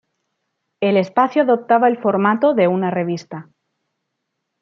El 0.79 0.97
espacio 0.97 1.43
adoptaba 1.43 1.87
el 1.87 1.99
formato 1.99 2.55
de 2.55 2.67
una 2.67 2.89
revista. 2.89 3.51